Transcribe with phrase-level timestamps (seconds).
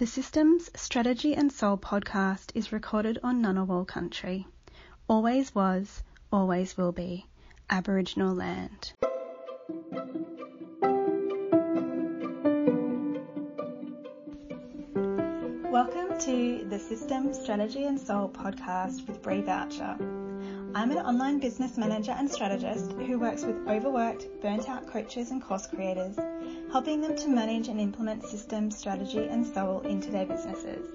[0.00, 4.46] The Systems, Strategy and Soul podcast is recorded on Ngunnawal country.
[5.10, 7.26] Always was, always will be
[7.68, 8.94] Aboriginal land.
[15.70, 19.98] Welcome to the Systems, Strategy and Soul podcast with Bree Boucher.
[20.72, 25.42] I'm an online business manager and strategist who works with overworked, burnt out coaches and
[25.42, 26.16] course creators,
[26.70, 30.86] helping them to manage and implement systems, strategy, and soul into their businesses.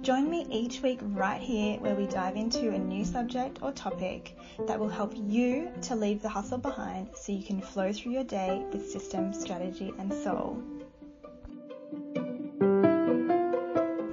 [0.00, 4.38] Join me each week right here where we dive into a new subject or topic
[4.66, 8.24] that will help you to leave the hustle behind so you can flow through your
[8.24, 10.62] day with system, strategy, and soul.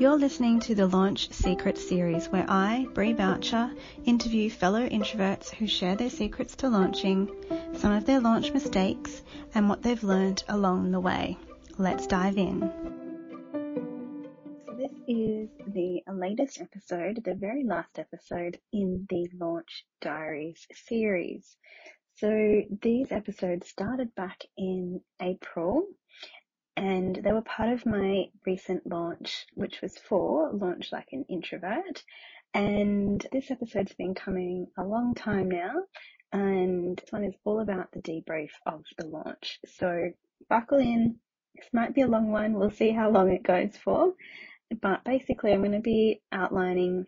[0.02, 3.72] You're listening to the Launch Secrets series where I, Bree Boucher,
[4.04, 7.30] interview fellow introverts who share their secrets to launching,
[7.76, 9.22] some of their launch mistakes,
[9.54, 11.38] and what they've learned along the way.
[11.78, 12.62] Let's dive in.
[14.66, 21.56] So this is the latest episode, the very last episode in the Launch Diaries series.
[22.16, 25.86] So these episodes started back in April
[26.76, 32.04] and they were part of my recent launch, which was for Launch Like an Introvert.
[32.54, 35.74] And this episode's been coming a long time now,
[36.32, 39.60] and this one is all about the debrief of the launch.
[39.66, 40.12] So
[40.50, 41.18] buckle in.
[41.56, 42.54] This might be a long one.
[42.54, 44.14] We'll see how long it goes for.
[44.82, 47.06] But basically, I'm going to be outlining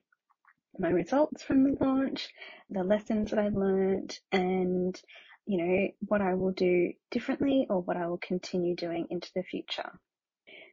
[0.78, 2.30] my results from the launch,
[2.70, 5.00] the lessons that I've learned, and
[5.46, 9.44] you know, what I will do differently or what I will continue doing into the
[9.44, 10.00] future.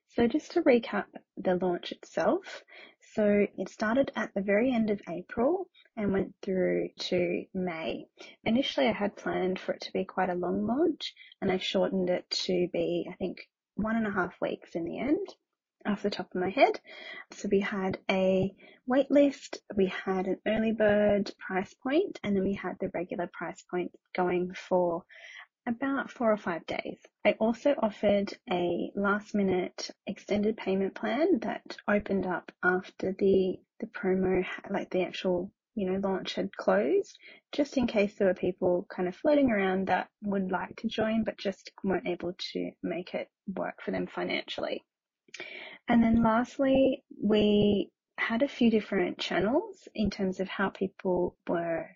[0.09, 1.05] So just to recap
[1.37, 2.65] the launch itself.
[3.15, 8.07] So it started at the very end of April and went through to May.
[8.45, 12.11] Initially I had planned for it to be quite a long launch and I shortened
[12.11, 15.27] it to be, I think, one and a half weeks in the end
[15.87, 16.79] off the top of my head.
[17.33, 18.55] So we had a
[18.87, 23.29] wait list, we had an early bird price point, and then we had the regular
[23.33, 25.05] price point going for
[25.67, 26.99] about four or five days.
[27.25, 33.87] I also offered a last minute extended payment plan that opened up after the, the
[33.87, 37.17] promo, like the actual, you know, launch had closed,
[37.53, 41.25] just in case there were people kind of floating around that would like to join,
[41.25, 44.85] but just weren't able to make it work for them financially.
[45.91, 51.91] And then lastly, we had a few different channels in terms of how people were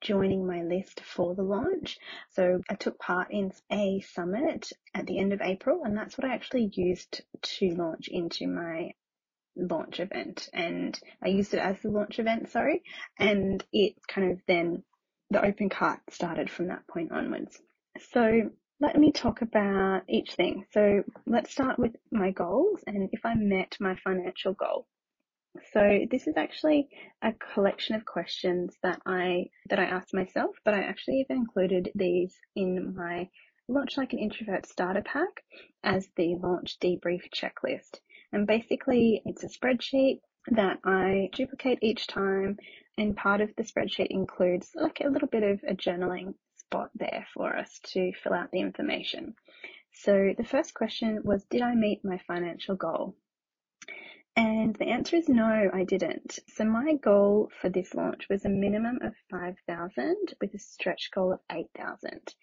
[0.00, 1.98] joining my list for the launch.
[2.30, 6.30] So I took part in a summit at the end of April and that's what
[6.30, 8.92] I actually used to launch into my
[9.56, 12.84] launch event and I used it as the launch event, sorry,
[13.18, 14.84] and it kind of then
[15.30, 17.60] the open cart started from that point onwards.
[18.12, 18.50] So
[18.80, 20.64] let me talk about each thing.
[20.72, 24.86] So let's start with my goals and if I met my financial goal.
[25.72, 26.88] So this is actually
[27.20, 31.90] a collection of questions that I that I asked myself, but I actually even included
[31.94, 33.28] these in my
[33.68, 35.44] Launch Like an Introvert starter pack
[35.84, 38.00] as the launch debrief checklist.
[38.32, 40.20] And basically it's a spreadsheet
[40.52, 42.56] that I duplicate each time
[42.96, 46.34] and part of the spreadsheet includes like a little bit of a journaling
[46.70, 49.34] spot there for us to fill out the information.
[49.92, 53.16] So the first question was, did I meet my financial goal?
[54.36, 56.38] And the answer is no, I didn't.
[56.54, 61.32] So my goal for this launch was a minimum of 5,000 with a stretch goal
[61.32, 62.34] of 8,000.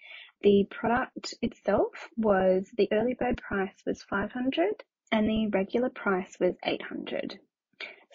[0.41, 4.83] The product itself was the early bird price was 500
[5.13, 7.39] and the regular price was 800.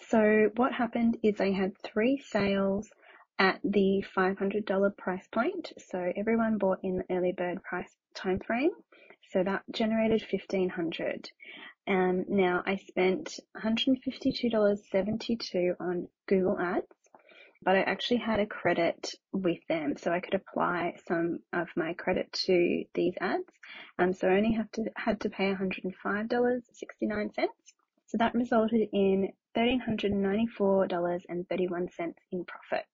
[0.09, 2.91] So what happened is I had three sales
[3.43, 5.73] at the $500 price point.
[5.89, 8.71] So everyone bought in the early bird price time frame.
[9.31, 11.27] So that generated $1,500.
[11.85, 16.87] and now I spent $152.72 on Google Ads,
[17.61, 21.95] but I actually had a credit with them, so I could apply some of my
[21.95, 23.43] credit to these ads.
[23.99, 27.47] Um, so I only have to had to pay $105.69.
[28.05, 32.85] So that resulted in $1,394.31 in profit.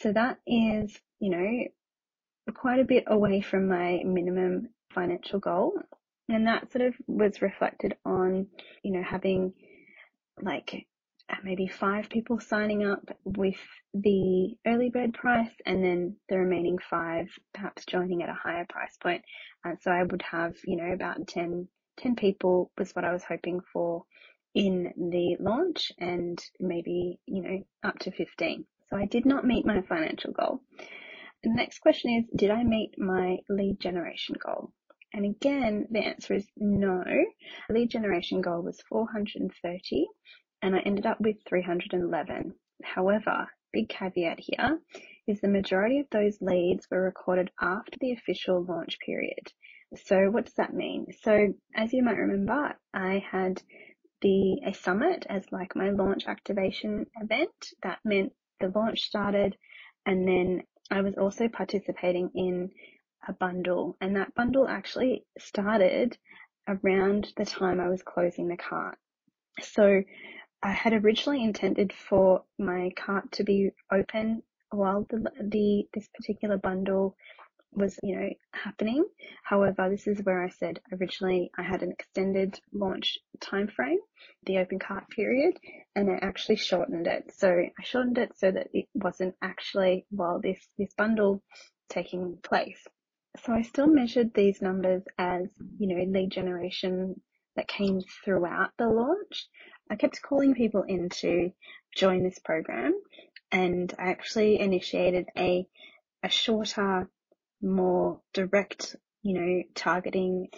[0.00, 5.74] So that is, you know, quite a bit away from my minimum financial goal.
[6.28, 8.46] And that sort of was reflected on,
[8.82, 9.52] you know, having
[10.40, 10.86] like
[11.44, 13.58] maybe five people signing up with
[13.94, 18.96] the early bird price and then the remaining five perhaps joining at a higher price
[19.02, 19.22] point.
[19.80, 21.68] So I would have, you know, about 10,
[21.98, 24.04] 10 people was what I was hoping for
[24.54, 28.64] in the launch and maybe, you know, up to 15.
[28.90, 30.62] So I did not meet my financial goal.
[31.42, 34.72] The next question is, did I meet my lead generation goal?
[35.12, 37.02] And again, the answer is no.
[37.68, 40.06] Lead generation goal was 430
[40.62, 42.54] and I ended up with 311.
[42.82, 44.80] However, big caveat here
[45.26, 49.52] is the majority of those leads were recorded after the official launch period.
[50.04, 51.06] So what does that mean?
[51.22, 53.62] So as you might remember, I had
[54.20, 57.50] the a summit as like my launch activation event.
[57.82, 59.56] That meant the launch started
[60.06, 62.70] and then I was also participating in
[63.28, 66.16] a bundle and that bundle actually started
[66.68, 68.98] around the time I was closing the cart.
[69.60, 70.02] So
[70.62, 76.58] I had originally intended for my cart to be open while the, the this particular
[76.58, 77.16] bundle
[77.72, 79.04] was, you know, happening.
[79.44, 83.98] However, this is where I said originally I had an extended launch time frame,
[84.44, 85.56] the open cart period,
[85.94, 87.32] and I actually shortened it.
[87.36, 91.42] So I shortened it so that it wasn't actually while this, this bundle
[91.88, 92.86] taking place.
[93.44, 97.20] So I still measured these numbers as, you know, lead generation
[97.56, 99.46] that came throughout the launch.
[99.90, 101.50] I kept calling people in to
[101.94, 102.94] join this program
[103.52, 105.66] and I actually initiated a,
[106.22, 107.08] a shorter
[107.62, 110.48] more direct, you know, targeting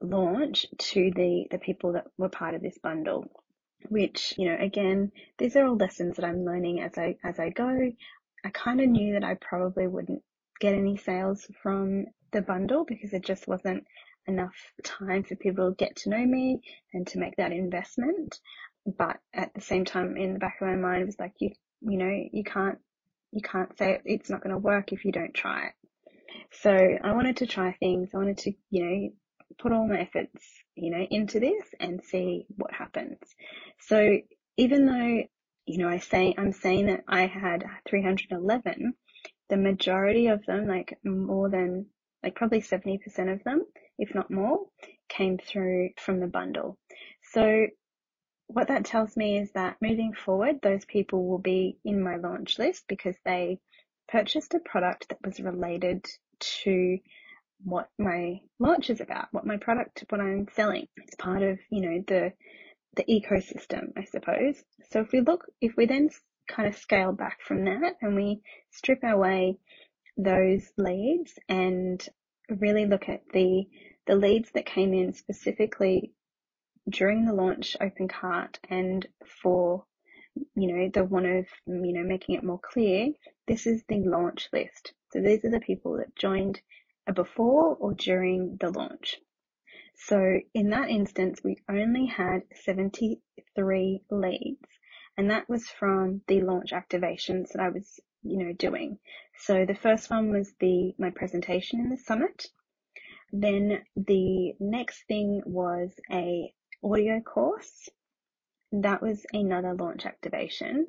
[0.00, 3.26] launch to the, the people that were part of this bundle.
[3.88, 7.50] Which, you know, again, these are all lessons that I'm learning as I, as I
[7.50, 7.92] go.
[8.44, 10.22] I kind of knew that I probably wouldn't
[10.60, 13.84] get any sales from the bundle because it just wasn't
[14.26, 16.60] enough time for people to get to know me
[16.92, 18.40] and to make that investment.
[18.98, 21.50] But at the same time, in the back of my mind, it was like, you,
[21.80, 22.78] you know, you can't,
[23.32, 25.85] you can't say it's not going to work if you don't try it.
[26.62, 28.10] So I wanted to try things.
[28.14, 29.10] I wanted to, you know,
[29.58, 30.44] put all my efforts,
[30.74, 33.18] you know, into this and see what happens.
[33.80, 34.18] So
[34.56, 35.22] even though,
[35.66, 38.94] you know, I say, I'm saying that I had 311,
[39.48, 41.86] the majority of them, like more than,
[42.22, 43.64] like probably 70% of them,
[43.98, 44.66] if not more,
[45.08, 46.78] came through from the bundle.
[47.32, 47.66] So
[48.48, 52.58] what that tells me is that moving forward, those people will be in my launch
[52.58, 53.58] list because they
[54.08, 56.04] purchased a product that was related
[56.38, 56.98] to
[57.64, 60.86] what my launch is about, what my product, what I'm selling.
[60.96, 62.32] It's part of, you know, the,
[62.96, 64.62] the ecosystem, I suppose.
[64.90, 66.10] So if we look, if we then
[66.48, 69.58] kind of scale back from that and we strip away
[70.16, 72.06] those leads and
[72.48, 73.64] really look at the,
[74.06, 76.12] the leads that came in specifically
[76.88, 79.06] during the launch open cart and
[79.42, 79.84] for
[80.54, 83.08] you know, the one of, you know, making it more clear,
[83.46, 84.92] this is the launch list.
[85.12, 86.60] So these are the people that joined
[87.14, 89.20] before or during the launch.
[89.94, 94.68] So in that instance, we only had 73 leads
[95.16, 98.98] and that was from the launch activations that I was, you know, doing.
[99.38, 102.48] So the first one was the, my presentation in the summit.
[103.32, 106.52] Then the next thing was a
[106.84, 107.88] audio course
[108.84, 110.86] that was another launch activation.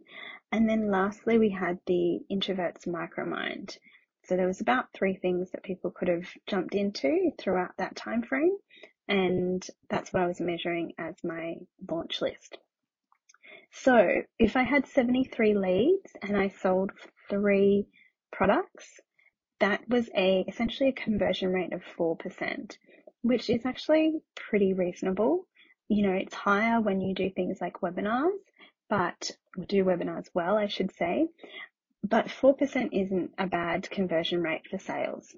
[0.51, 3.77] And then lastly, we had the introverts micromind.
[4.23, 8.23] So there was about three things that people could have jumped into throughout that time
[8.23, 8.57] frame.
[9.07, 11.55] And that's what I was measuring as my
[11.89, 12.57] launch list.
[13.71, 16.91] So if I had 73 leads and I sold
[17.29, 17.87] three
[18.31, 18.99] products,
[19.59, 22.77] that was a essentially a conversion rate of 4%,
[23.21, 25.47] which is actually pretty reasonable
[25.89, 28.37] you know, it's higher when you do things like webinars,
[28.89, 29.31] but
[29.67, 31.27] do webinars well, I should say.
[32.03, 35.35] But 4% isn't a bad conversion rate for sales.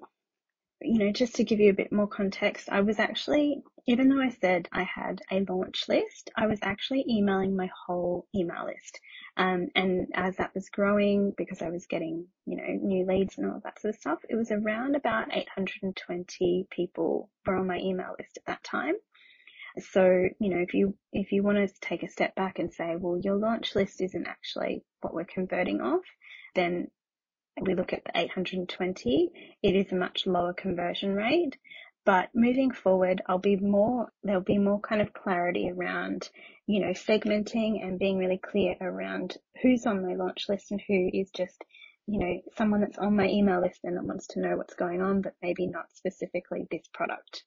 [0.82, 4.20] You know, just to give you a bit more context, I was actually, even though
[4.20, 8.98] I said I had a launch list, I was actually emailing my whole email list.
[9.36, 13.50] Um, and as that was growing, because I was getting, you know, new leads and
[13.50, 18.14] all that sort of stuff, it was around about 820 people were on my email
[18.18, 18.94] list at that time.
[19.78, 22.96] So, you know, if you, if you want to take a step back and say,
[22.96, 26.04] well, your launch list isn't actually what we're converting off,
[26.54, 26.88] then
[27.60, 29.30] we look at the 820,
[29.62, 31.56] it is a much lower conversion rate.
[32.06, 36.30] But moving forward, I'll be more, there'll be more kind of clarity around,
[36.66, 41.10] you know, segmenting and being really clear around who's on my launch list and who
[41.12, 41.62] is just,
[42.06, 45.02] you know, someone that's on my email list and that wants to know what's going
[45.02, 47.44] on, but maybe not specifically this product.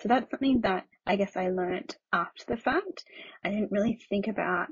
[0.00, 3.04] So that's something that I guess I learned after the fact.
[3.44, 4.68] I didn't really think about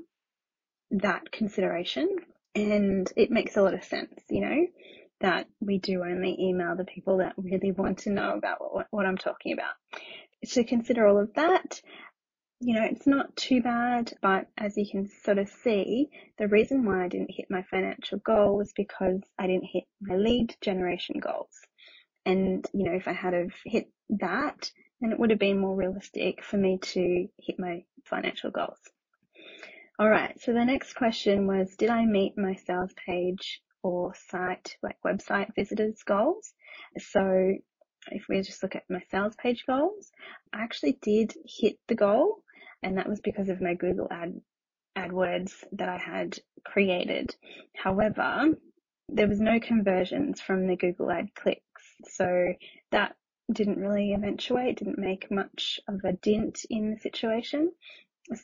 [0.91, 2.09] that consideration
[2.55, 4.67] and it makes a lot of sense, you know,
[5.21, 9.05] that we do only email the people that really want to know about what, what
[9.05, 9.73] I'm talking about.
[10.53, 11.81] To consider all of that,
[12.61, 16.85] you know, it's not too bad, but as you can sort of see, the reason
[16.85, 21.19] why I didn't hit my financial goal was because I didn't hit my lead generation
[21.19, 21.55] goals.
[22.25, 24.71] And, you know, if I had have hit that,
[25.01, 28.79] then it would have been more realistic for me to hit my financial goals.
[29.97, 30.39] All right.
[30.41, 35.53] So the next question was, did I meet my sales page or site, like website
[35.55, 36.53] visitors goals?
[36.97, 37.53] So
[38.11, 40.09] if we just look at my sales page goals,
[40.53, 42.43] I actually did hit the goal
[42.81, 44.39] and that was because of my Google ad
[44.97, 47.35] AdWords that I had created.
[47.75, 48.55] However,
[49.07, 51.61] there was no conversions from the Google ad clicks.
[52.05, 52.53] So
[52.91, 53.15] that
[53.51, 57.71] didn't really eventuate, didn't make much of a dent in the situation.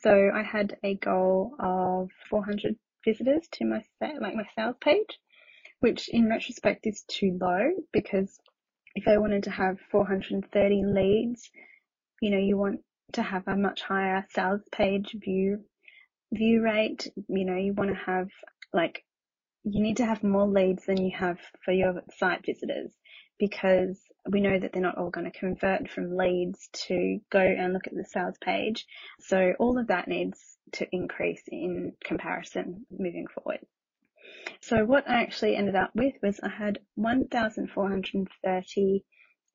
[0.02, 5.20] So I had a goal of 400 visitors to my, like my sales page,
[5.80, 8.40] which in retrospect is too low because
[8.96, 11.52] if I wanted to have 430 leads,
[12.22, 12.80] you know, you want
[13.14, 15.64] to have a much higher sales page view
[16.34, 17.08] view rate.
[17.28, 18.30] You know, you want to have
[18.74, 19.04] like
[19.64, 22.92] you need to have more leads than you have for your site visitors
[23.38, 27.74] because we know that they're not all going to convert from leads to go and
[27.74, 28.86] look at the sales page.
[29.20, 33.60] So all of that needs to increase in comparison moving forward.
[34.62, 39.05] So what I actually ended up with was I had 1,430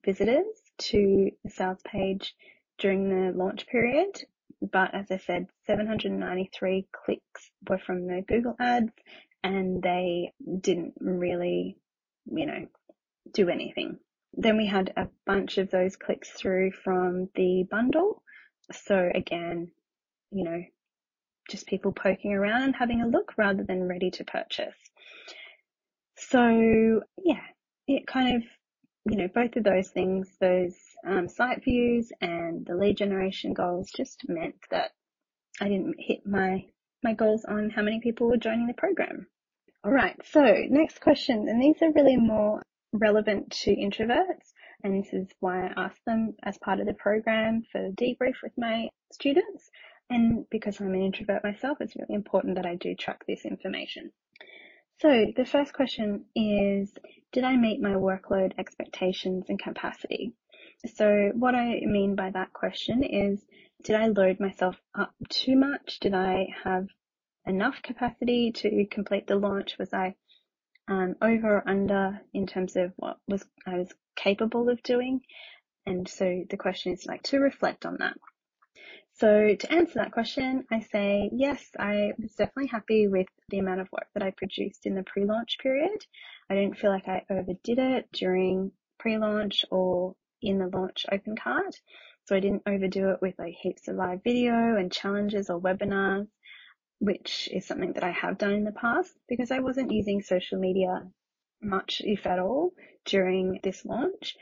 [0.05, 0.45] visitors
[0.79, 2.35] to the sales page
[2.79, 4.25] during the launch period.
[4.61, 8.93] But as I said, 793 clicks were from the Google ads
[9.43, 11.77] and they didn't really,
[12.27, 12.67] you know,
[13.33, 13.99] do anything.
[14.35, 18.23] Then we had a bunch of those clicks through from the bundle.
[18.73, 19.73] So again,
[20.31, 20.63] you know,
[21.51, 24.77] just people poking around and having a look rather than ready to purchase.
[26.17, 27.43] So yeah,
[27.89, 28.43] it kind of,
[29.11, 33.91] you know, both of those things, those um, site views and the lead generation goals
[33.97, 34.91] just meant that
[35.61, 36.67] I didn't hit my,
[37.03, 39.27] my goals on how many people were joining the program.
[39.83, 40.17] All right.
[40.31, 44.53] So next question, and these are really more relevant to introverts.
[44.83, 48.53] And this is why I asked them as part of the program for debrief with
[48.57, 49.71] my students.
[50.09, 54.11] And because I'm an introvert myself, it's really important that I do track this information.
[55.01, 56.93] So the first question is,
[57.33, 60.35] did I meet my workload expectations and capacity?
[60.95, 63.45] So what I mean by that question is,
[63.85, 66.01] did I load myself up too much?
[66.01, 66.89] Did I have
[67.47, 69.77] enough capacity to complete the launch?
[69.79, 70.17] Was I
[70.91, 75.21] um, over or under in terms of what was I was capable of doing?
[75.87, 78.17] And so the question is like to reflect on that.
[79.15, 83.81] So to answer that question, I say yes, I was definitely happy with the amount
[83.81, 86.05] of work that I produced in the pre-launch period.
[86.49, 91.77] I didn't feel like I overdid it during pre-launch or in the launch open cart.
[92.25, 96.29] So I didn't overdo it with like heaps of live video and challenges or webinars,
[97.01, 100.59] which is something that I have done in the past because I wasn't using social
[100.59, 101.03] media
[101.63, 102.73] much, if at all,
[103.07, 104.37] during this launch.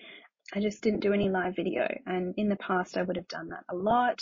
[0.54, 1.86] I just didn't do any live video.
[2.04, 4.20] And in the past, I would have done that a lot.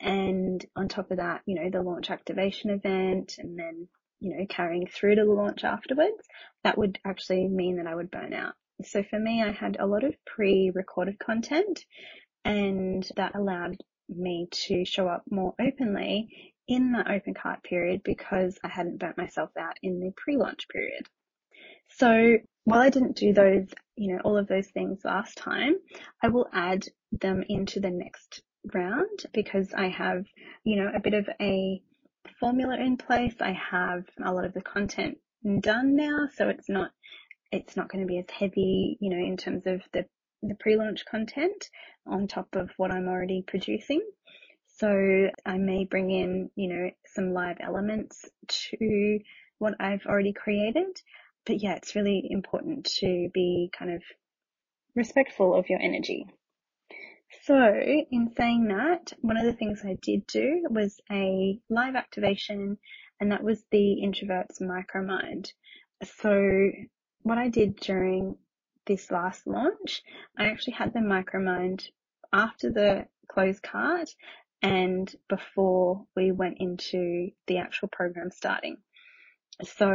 [0.00, 3.88] And on top of that, you know, the launch activation event and then,
[4.20, 6.26] you know, carrying through to the launch afterwards,
[6.64, 8.54] that would actually mean that I would burn out.
[8.84, 11.84] So for me, I had a lot of pre-recorded content
[12.44, 13.76] and that allowed
[14.08, 19.18] me to show up more openly in the open cart period because I hadn't burnt
[19.18, 21.06] myself out in the pre-launch period.
[21.88, 23.66] So while I didn't do those,
[23.96, 25.74] you know, all of those things last time,
[26.22, 28.42] I will add them into the next
[28.72, 30.24] round because I have,
[30.64, 31.82] you know, a bit of a
[32.38, 33.34] formula in place.
[33.40, 35.18] I have a lot of the content
[35.60, 36.92] done now, so it's not
[37.52, 40.06] it's not going to be as heavy, you know, in terms of the,
[40.42, 41.68] the pre-launch content
[42.06, 44.00] on top of what I'm already producing.
[44.82, 49.20] So I may bring in, you know, some live elements to
[49.58, 51.00] what I've already created.
[51.46, 54.02] But yeah, it's really important to be kind of
[54.96, 56.26] respectful of your energy.
[57.44, 62.76] So in saying that, one of the things I did do was a live activation
[63.20, 65.52] and that was the introvert's micromind.
[66.18, 66.72] So
[67.22, 68.36] what I did during
[68.86, 70.02] this last launch,
[70.36, 71.84] I actually had the micromind
[72.32, 74.08] after the closed cart
[74.62, 78.76] and before we went into the actual program starting.
[79.64, 79.92] So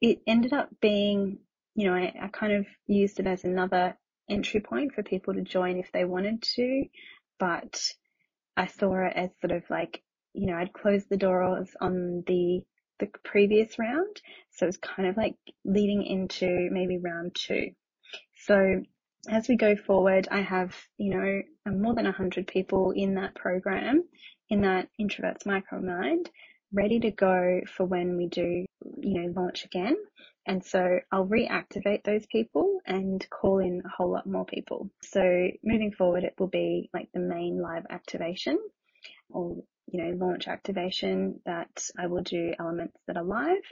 [0.00, 1.38] it ended up being,
[1.74, 3.96] you know, I, I kind of used it as another
[4.30, 6.84] entry point for people to join if they wanted to,
[7.38, 7.92] but
[8.56, 12.62] I saw it as sort of like, you know, I'd closed the doors on the
[12.98, 14.20] the previous round.
[14.52, 17.72] So it's kind of like leading into maybe round two.
[18.46, 18.82] So
[19.28, 23.34] as we go forward, I have, you know, uh, more than 100 people in that
[23.34, 24.04] program,
[24.50, 26.26] in that introverts micromind.
[26.72, 28.66] ready to go for when we do,
[28.98, 29.96] you know, launch again.
[30.46, 34.90] And so I'll reactivate those people and call in a whole lot more people.
[35.02, 38.58] So moving forward, it will be like the main live activation
[39.30, 39.56] or,
[39.86, 43.62] you know, launch activation that I will do elements that are live.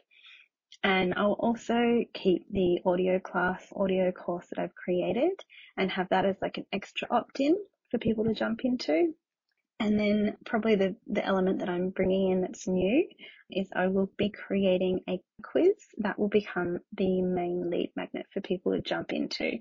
[0.83, 5.33] And I'll also keep the audio class, audio course that I've created
[5.77, 7.57] and have that as like an extra opt-in
[7.91, 9.15] for people to jump into.
[9.81, 13.09] And then probably the, the element that I'm bringing in that's new
[13.51, 18.41] is I will be creating a quiz that will become the main lead magnet for
[18.41, 19.59] people to jump into.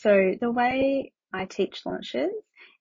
[0.00, 2.30] So the way I teach launches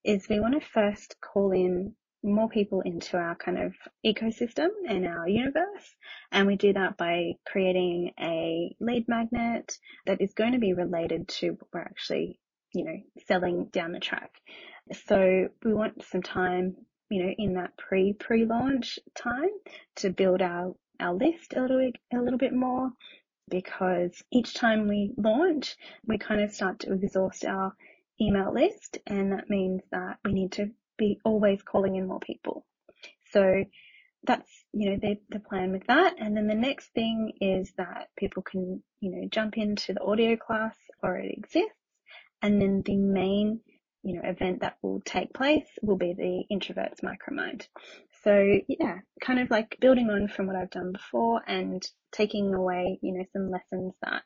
[0.03, 3.73] is we want to first call in more people into our kind of
[4.05, 5.95] ecosystem and our universe.
[6.31, 11.27] And we do that by creating a lead magnet that is going to be related
[11.39, 12.39] to what we're actually,
[12.73, 12.97] you know,
[13.27, 14.31] selling down the track.
[15.05, 16.75] So we want some time,
[17.09, 19.49] you know, in that pre pre launch time
[19.97, 22.91] to build our our list a little bit, a little bit more
[23.49, 27.73] because each time we launch, we kind of start to exhaust our
[28.21, 30.69] email list and that means that we need to
[30.99, 32.65] be always calling in more people.
[33.31, 33.65] So
[34.23, 36.15] that's, you know, the, the plan with that.
[36.19, 40.35] And then the next thing is that people can, you know, jump into the audio
[40.35, 41.73] class already exists.
[42.41, 43.61] And then the main
[44.03, 47.67] you know, event that will take place will be the introverts micromind.
[48.23, 52.99] So yeah, kind of like building on from what I've done before and taking away,
[53.01, 54.23] you know, some lessons that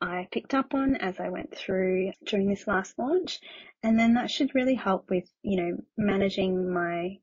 [0.00, 3.40] I picked up on as I went through during this last launch.
[3.82, 7.18] And then that should really help with, you know, managing my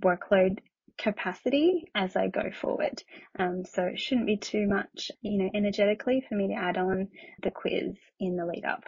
[0.00, 0.58] workload
[0.96, 3.02] capacity as I go forward.
[3.38, 7.08] Um, so it shouldn't be too much, you know, energetically for me to add on
[7.42, 8.84] the quiz in the lead up.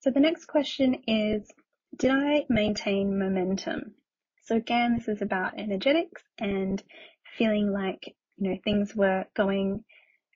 [0.00, 1.48] So the next question is,
[1.96, 3.94] did I maintain momentum?
[4.44, 6.82] So again, this is about energetics and
[7.38, 9.84] feeling like, you know, things were going,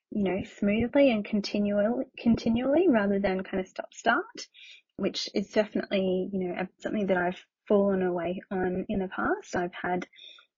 [0.09, 4.47] you know, smoothly and continually, continually rather than kind of stop start,
[4.95, 9.55] which is definitely, you know, something that I've fallen away on in the past.
[9.55, 10.07] I've had,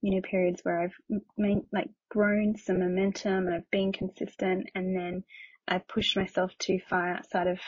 [0.01, 4.95] you know, periods where I've made, like grown some momentum and I've been consistent and
[4.95, 5.25] then
[5.67, 7.59] I've pushed myself too far outside of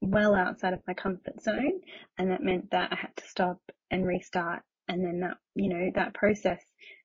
[0.00, 1.80] well outside of my comfort zone.
[2.18, 3.60] And that meant that I had to stop
[3.92, 4.62] and restart.
[4.90, 6.60] And then that, you know, that process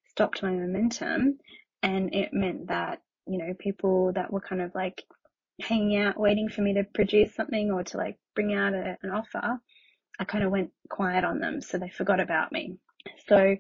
[0.10, 1.38] stopped my momentum.
[1.84, 5.04] And it meant that, you know, people that were kind of like
[5.62, 9.12] hanging out, waiting for me to produce something or to like bring out a, an
[9.12, 9.60] offer,
[10.20, 11.62] I kind of went quiet on them.
[11.62, 12.80] So they forgot about me.
[13.28, 13.56] So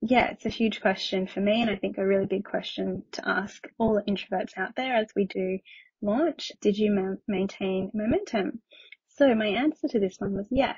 [0.00, 1.62] yeah, it's a huge question for me.
[1.62, 5.26] And I think a really big question to ask all introverts out there as we
[5.26, 5.60] do
[6.02, 8.62] launch, did you ma- maintain momentum?
[9.10, 10.76] So my answer to this one was yes.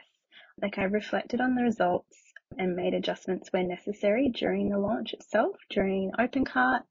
[0.61, 2.26] Like I reflected on the results
[2.59, 6.82] and made adjustments where necessary during the launch itself, during open cart,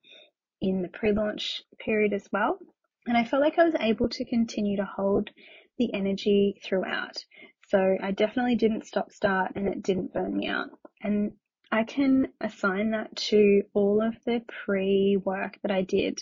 [0.62, 2.60] in the pre-launch period as well.
[3.08, 5.30] And I felt like I was able to continue to hold
[5.78, 7.24] the energy throughout.
[7.68, 10.70] So I definitely didn't stop start and it didn't burn me out.
[11.02, 11.34] And
[11.72, 16.20] I can assign that to all of the pre work that I did,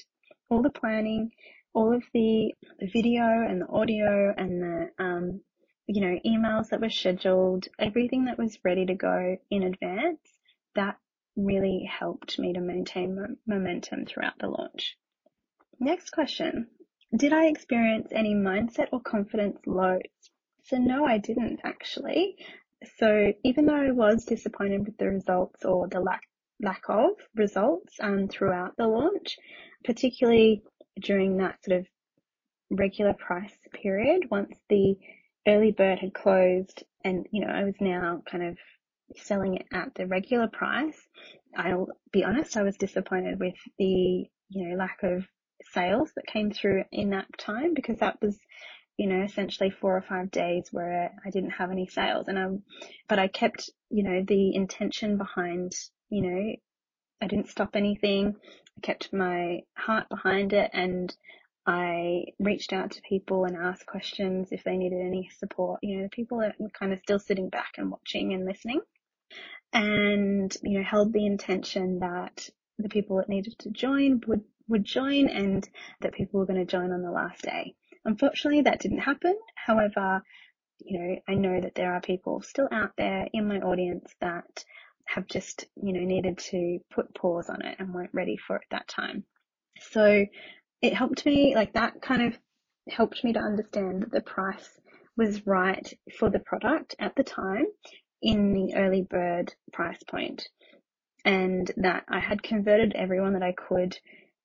[0.49, 1.31] all the planning,
[1.73, 5.41] all of the, the video and the audio and the, um,
[5.87, 10.19] you know, emails that were scheduled, everything that was ready to go in advance,
[10.75, 10.97] that
[11.35, 14.97] really helped me to maintain momentum throughout the launch.
[15.79, 16.67] Next question.
[17.15, 20.01] Did I experience any mindset or confidence lows?
[20.63, 22.37] So no, I didn't actually.
[22.97, 26.21] So even though I was disappointed with the results or the lack
[26.61, 29.37] lack of results um, throughout the launch,
[29.83, 30.63] particularly
[30.99, 31.87] during that sort of
[32.69, 34.95] regular price period once the
[35.47, 38.57] early bird had closed and, you know, I was now kind of
[39.17, 40.99] selling it at the regular price.
[41.55, 45.25] I'll be honest, I was disappointed with the, you know, lack of
[45.71, 48.37] sales that came through in that time because that was,
[48.97, 52.47] you know, essentially four or five days where I didn't have any sales and I,
[53.07, 55.73] but I kept, you know, the intention behind,
[56.09, 56.55] you know,
[57.21, 58.35] I didn't stop anything.
[58.77, 61.15] I kept my heart behind it and
[61.65, 65.79] I reached out to people and asked questions if they needed any support.
[65.81, 68.81] You know, the people were kind of still sitting back and watching and listening
[69.71, 74.83] and, you know, held the intention that the people that needed to join would, would
[74.83, 75.67] join and
[76.01, 77.75] that people were going to join on the last day.
[78.03, 79.35] Unfortunately, that didn't happen.
[79.55, 80.21] However,
[80.79, 84.65] you know, I know that there are people still out there in my audience that
[85.05, 88.63] have just, you know, needed to put pause on it and weren't ready for it
[88.71, 89.23] that time.
[89.79, 90.25] So
[90.83, 92.37] it helped me, like that kind of
[92.89, 94.79] helped me to understand that the price
[95.15, 97.65] was right for the product at the time
[98.21, 99.99] in the early bird price
[101.23, 103.97] and that I had converted everyone that I could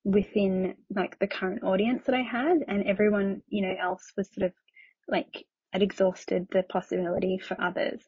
[0.05, 4.47] within like the current audience that I had and everyone, you know, else was sort
[4.47, 4.53] of
[5.09, 8.01] like had exhausted the possibility for others.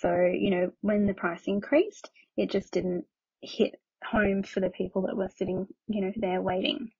[0.00, 3.06] So, you know, when the price increased, it just didn't
[3.40, 6.90] hit home for the people that were sitting, you know, there waiting.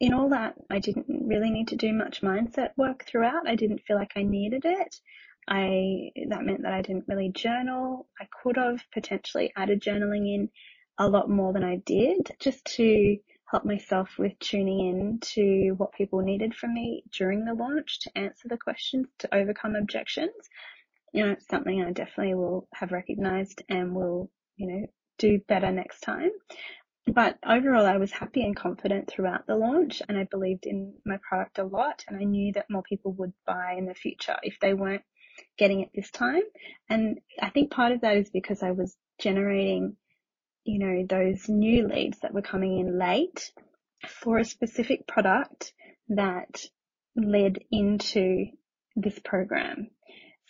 [0.00, 3.46] In all that, I didn't really need to do much mindset work throughout.
[3.46, 4.96] I didn't feel like I needed it.
[5.46, 8.08] I, that meant that I didn't really journal.
[8.18, 10.50] I could have potentially added journaling in
[10.98, 13.18] a lot more than I did just to
[13.50, 18.16] help myself with tuning in to what people needed from me during the launch to
[18.16, 20.32] answer the questions, to overcome objections.
[21.12, 24.86] You know, it's something I definitely will have recognized and will, you know,
[25.18, 26.30] do better next time.
[27.06, 31.18] But overall, I was happy and confident throughout the launch and I believed in my
[31.26, 34.58] product a lot and I knew that more people would buy in the future if
[34.60, 35.02] they weren't
[35.58, 36.42] getting it this time.
[36.88, 39.96] And I think part of that is because I was generating,
[40.64, 43.50] you know, those new leads that were coming in late
[44.06, 45.72] for a specific product
[46.10, 46.64] that
[47.16, 48.46] led into
[48.96, 49.90] this program.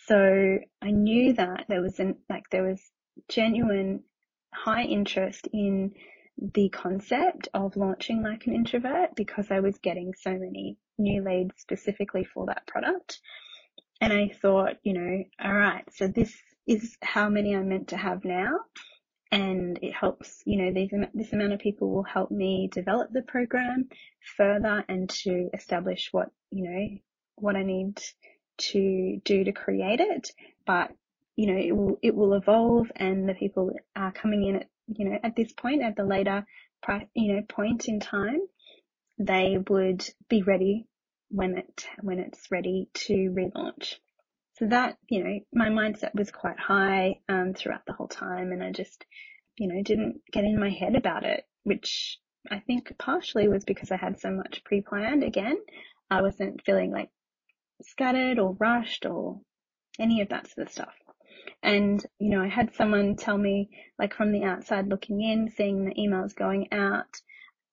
[0.07, 2.81] So I knew that there was an, like there was
[3.29, 4.03] genuine
[4.53, 5.93] high interest in
[6.37, 11.53] the concept of launching like an introvert because I was getting so many new leads
[11.57, 13.19] specifically for that product.
[13.99, 16.35] And I thought, you know, all right, so this
[16.67, 18.51] is how many I'm meant to have now.
[19.31, 23.21] And it helps, you know, these, this amount of people will help me develop the
[23.21, 23.87] program
[24.35, 26.97] further and to establish what, you know,
[27.35, 28.01] what I need
[28.57, 30.31] to do to create it.
[30.65, 30.91] But,
[31.37, 35.09] you know, it will, it will evolve and the people are coming in at, you
[35.09, 36.45] know, at this point, at the later,
[37.13, 38.41] you know, point in time,
[39.17, 40.87] they would be ready
[41.29, 43.95] when it when it's ready to relaunch.
[44.57, 48.63] So that you know my mindset was quite high um, throughout the whole time, and
[48.63, 49.05] I just
[49.57, 53.91] you know didn't get in my head about it, which I think partially was because
[53.91, 55.23] I had so much pre-planned.
[55.23, 55.57] Again,
[56.09, 57.09] I wasn't feeling like
[57.83, 59.41] scattered or rushed or
[59.99, 60.93] any of that sort of stuff.
[61.63, 65.85] And, you know, I had someone tell me, like from the outside looking in, seeing
[65.85, 67.21] the emails going out,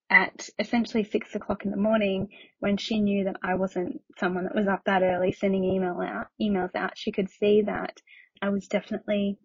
[0.09, 2.29] at essentially six o'clock in the morning
[2.59, 6.27] when she knew that I wasn't someone that was up that early sending email out,
[6.41, 8.01] emails out, she could see that
[8.41, 9.37] I was definitely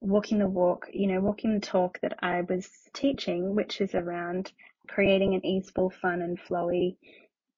[0.00, 4.52] walking the walk, you know, walking the talk that I was teaching, which is around
[4.88, 6.96] creating an easeful, fun and flowy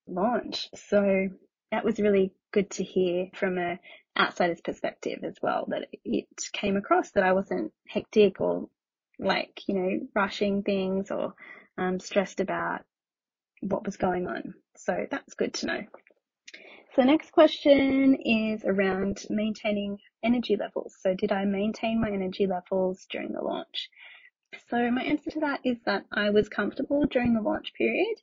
[0.07, 0.69] launch.
[0.75, 1.29] So
[1.73, 3.79] that was really good to hear from a
[4.19, 8.69] outsider's perspective as well, that it came across that I wasn't hectic or
[9.19, 11.35] like, you know, rushing things or
[11.79, 12.83] um, stressed about
[13.61, 14.55] what was going on.
[14.77, 15.81] So that's good to know.
[16.95, 20.97] So next question is around maintaining energy levels.
[21.01, 23.91] So did I maintain my energy levels during the launch?
[24.71, 28.17] So my answer to that is that I was comfortable during the launch period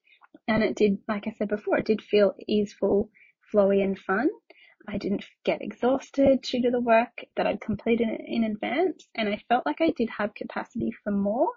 [0.48, 3.12] and it did, like I said before, it did feel easeful,
[3.54, 4.30] flowy and fun.
[4.88, 9.42] I didn't get exhausted due to the work that I'd completed in advance and I
[9.48, 11.50] felt like I did have capacity for more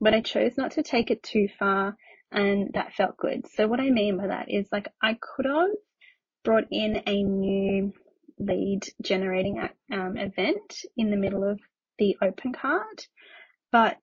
[0.00, 1.96] but I chose not to take it too far
[2.32, 3.46] and that felt good.
[3.54, 5.70] So what I mean by that is like I could have
[6.44, 7.92] brought in a new
[8.38, 9.60] lead generating
[9.92, 11.60] um, event in the middle of
[11.98, 13.08] the open cart,
[13.70, 13.98] but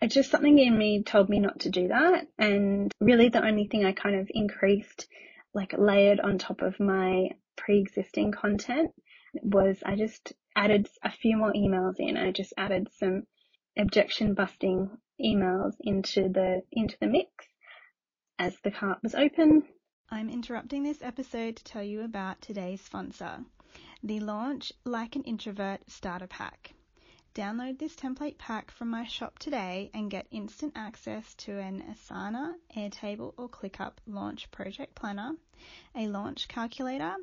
[0.00, 2.26] it's just something in me told me not to do that.
[2.38, 5.06] And really the only thing I kind of increased,
[5.54, 8.90] like layered on top of my pre-existing content
[9.34, 12.16] was I just added a few more emails in.
[12.16, 13.24] I just added some
[13.76, 17.46] objection busting emails into the into the mix
[18.38, 19.62] as the cart was open.
[20.10, 23.44] I'm interrupting this episode to tell you about today's sponsor,
[24.02, 26.74] the Launch Like an Introvert Starter Pack.
[27.34, 32.52] Download this template pack from my shop today and get instant access to an Asana,
[32.76, 35.32] Airtable, or ClickUp launch project planner,
[35.94, 37.14] a launch calculator,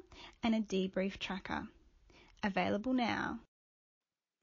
[0.41, 1.67] and a debrief tracker.
[2.41, 3.39] Available now.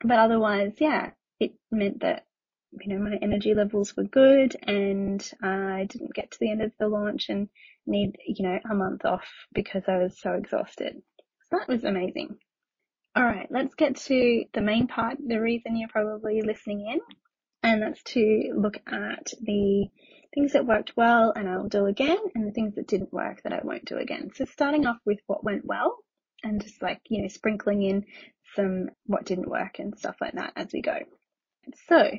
[0.05, 2.27] But otherwise, yeah, it meant that
[2.71, 6.73] you know my energy levels were good and I didn't get to the end of
[6.79, 7.49] the launch and
[7.87, 11.03] need you know a month off because I was so exhausted.
[11.51, 12.39] That was amazing.
[13.17, 17.01] All right, let's get to the main part, the reason you're probably listening in,
[17.63, 19.87] and that's to look at the
[20.35, 23.55] things that worked well and I'll do again and the things that didn't work that
[23.55, 24.33] I won't do again.
[24.35, 25.97] So starting off with what went well
[26.45, 28.05] and just like, you know, sprinkling in
[28.55, 30.99] some what didn't work and stuff like that as we go.
[31.89, 32.11] So,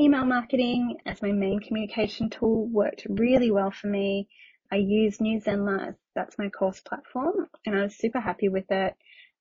[0.00, 4.28] email marketing as my main communication tool worked really well for me.
[4.72, 8.94] I used New Zenler, that's my course platform, and I was super happy with it.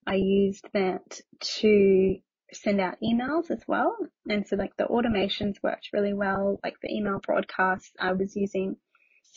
[0.06, 1.22] I used that
[1.60, 2.16] to
[2.54, 3.96] send out emails as well.
[4.28, 8.78] And so like the automations worked really well, like the email broadcasts I was using,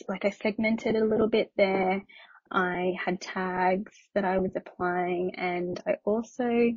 [0.07, 2.03] like I segmented a little bit there.
[2.51, 6.71] I had tags that I was applying and I also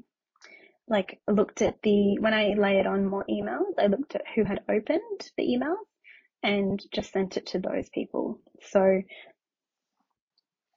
[0.89, 4.61] like looked at the, when I layered on more emails, I looked at who had
[4.69, 5.77] opened the email
[6.43, 8.41] and just sent it to those people.
[8.71, 9.03] So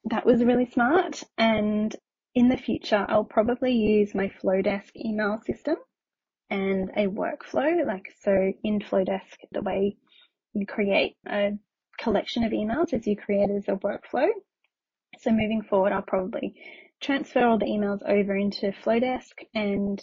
[0.04, 1.22] that was really smart.
[1.38, 1.94] And
[2.34, 5.76] in the future, I'll probably use my Flowdesk email system
[6.50, 7.86] and a workflow.
[7.86, 9.96] Like, so in Flowdesk, the way
[10.54, 11.52] you create a
[11.98, 14.28] collection of emails is you create as a workflow.
[15.18, 16.54] So moving forward, I'll probably
[17.00, 20.00] transfer all the emails over into Flowdesk and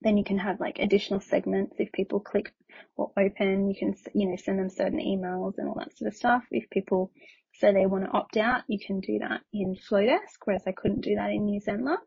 [0.00, 2.52] then you can have like additional segments if people click
[2.96, 6.16] or open, you can, you know, send them certain emails and all that sort of
[6.16, 6.44] stuff.
[6.50, 7.10] If people
[7.58, 11.02] say they want to opt out, you can do that in Flowdesk, whereas I couldn't
[11.02, 11.98] do that in New Zenler.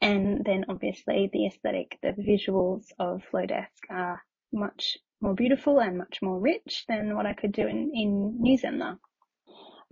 [0.00, 4.22] And then obviously the aesthetic, the visuals of Flowdesk are
[4.52, 8.58] much more beautiful and much more rich than what I could do in, in New
[8.58, 8.98] Zenler.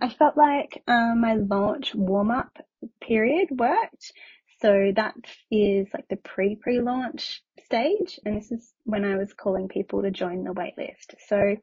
[0.01, 2.57] I felt like um, my launch warm up
[3.01, 4.11] period worked.
[4.59, 5.15] So that
[5.49, 8.19] is like the pre pre launch stage.
[8.25, 11.15] And this is when I was calling people to join the waitlist.
[11.27, 11.55] So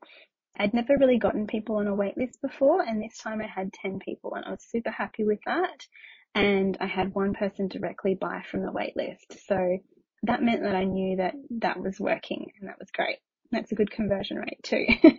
[0.58, 2.82] I'd never really gotten people on a waitlist before.
[2.82, 5.86] And this time I had 10 people and I was super happy with that.
[6.34, 9.38] And I had one person directly buy from the waitlist.
[9.46, 9.78] So
[10.24, 13.18] that meant that I knew that that was working and that was great.
[13.50, 14.86] That's a good conversion rate too.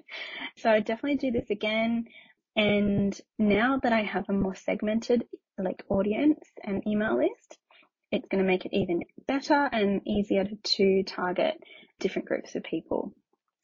[0.57, 2.05] so I definitely do this again.
[2.55, 5.25] And now that I have a more segmented
[5.57, 7.57] like audience and email list,
[8.11, 11.55] it's going to make it even better and easier to target
[11.99, 13.13] different groups of people.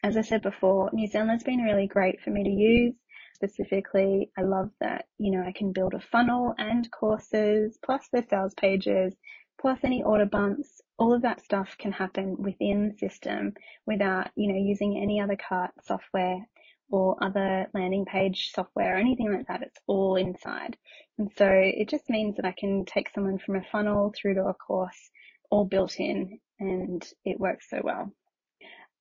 [0.05, 2.93] As I said before, New Zenler's been really great for me to use.
[3.33, 8.21] Specifically, I love that, you know, I can build a funnel and courses, plus the
[8.29, 9.15] sales pages,
[9.59, 10.79] plus any order bumps.
[10.99, 13.55] All of that stuff can happen within the system
[13.87, 16.45] without, you know, using any other cart software
[16.91, 19.63] or other landing page software or anything like that.
[19.63, 20.77] It's all inside.
[21.17, 24.45] And so it just means that I can take someone from a funnel through to
[24.45, 25.09] a course
[25.49, 28.13] all built in and it works so well.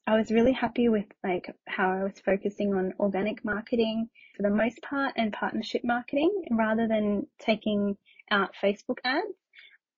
[0.06, 4.50] I was really happy with like how I was focusing on organic marketing for the
[4.50, 7.96] most part and partnership marketing rather than taking
[8.30, 9.26] out Facebook ads.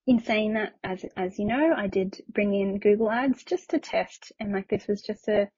[0.05, 3.79] In saying that, as, as you know, I did bring in Google ads just to
[3.79, 5.49] test and like this was just a,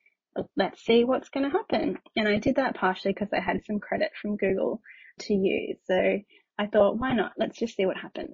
[0.55, 1.99] let's see what's going to happen.
[2.15, 4.81] And I did that partially because I had some credit from Google
[5.19, 5.77] to use.
[5.85, 6.19] So
[6.57, 7.33] I thought, why not?
[7.37, 8.33] Let's just see what happens.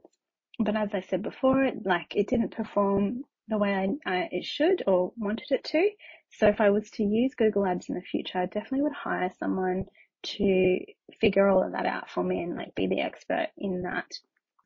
[0.57, 4.83] But as I said before, like it didn't perform the way I, I, it should
[4.87, 5.89] or wanted it to.
[6.31, 9.31] So if I was to use Google Ads in the future, I definitely would hire
[9.39, 9.85] someone
[10.23, 10.79] to
[11.21, 14.11] figure all of that out for me and like be the expert in that.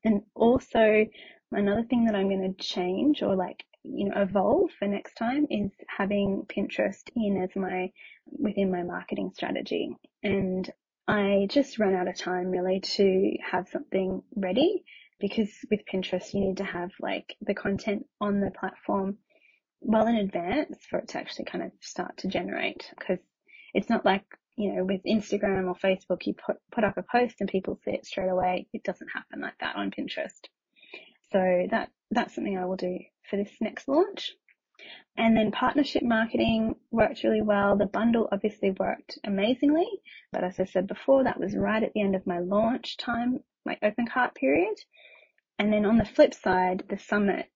[0.03, 1.05] And also
[1.51, 5.47] another thing that I'm going to change or like you know, evolve for next time
[5.49, 7.91] is having Pinterest in as my,
[8.27, 9.95] within my marketing strategy.
[10.23, 10.69] And
[11.07, 14.83] I just ran out of time really to have something ready
[15.19, 19.17] because with Pinterest, you need to have like the content on the platform
[19.81, 23.19] well in advance for it to actually kind of start to generate because
[23.73, 24.23] it's not like,
[24.57, 27.91] you know, with Instagram or Facebook, you put, put up a post and people see
[27.91, 28.67] it straight away.
[28.73, 30.41] It doesn't happen like that on Pinterest.
[31.31, 34.33] So that, that's something I will do for this next launch.
[35.17, 37.77] And then partnership marketing worked really well.
[37.77, 39.87] The bundle obviously worked amazingly,
[40.31, 43.43] but as I said before, that was right at the end of my launch time,
[43.65, 44.75] my open cart period.
[45.57, 47.47] And then on the flip side, the summit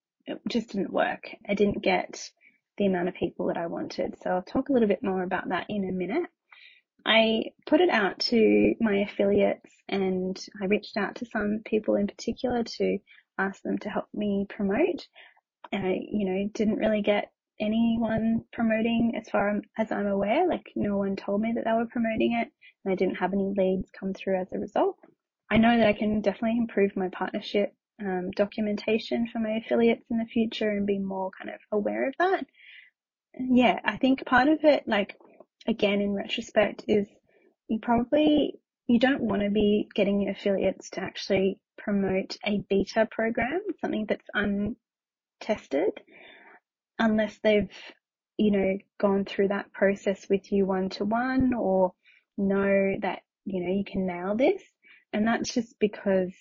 [0.47, 1.29] just didn't work.
[1.47, 2.29] I didn't get
[2.77, 4.15] the amount of people that I wanted.
[4.21, 6.29] So I'll talk a little bit more about that in a minute.
[7.05, 12.07] I put it out to my affiliates and I reached out to some people in
[12.07, 12.97] particular to
[13.37, 15.07] ask them to help me promote.
[15.71, 20.47] And I, you know, didn't really get anyone promoting as far as I'm aware.
[20.47, 22.49] Like no one told me that they were promoting it
[22.83, 24.97] and I didn't have any leads come through as a result.
[25.49, 30.17] I know that I can definitely improve my partnership um, documentation for my affiliates in
[30.17, 32.45] the future and be more kind of aware of that.
[33.39, 35.15] Yeah, I think part of it, like
[35.67, 37.07] again in retrospect, is
[37.67, 38.55] you probably
[38.87, 44.05] you don't want to be getting your affiliates to actually promote a beta program, something
[44.07, 44.27] that's
[45.41, 46.01] untested,
[46.99, 47.71] unless they've,
[48.37, 51.93] you know, gone through that process with you one to one or
[52.37, 54.61] know that, you know, you can nail this.
[55.13, 56.33] And that's just because